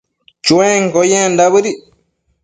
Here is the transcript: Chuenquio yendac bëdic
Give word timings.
Chuenquio 0.45 1.01
yendac 1.11 1.49
bëdic 1.53 1.79